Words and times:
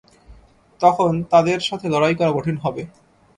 তখন 0.81 1.11
তাদের 1.31 1.59
সাথে 1.61 1.85
লড়াই 1.89 2.15
করা 2.19 2.31
কঠিন 2.33 2.57
হবে। 2.57 2.83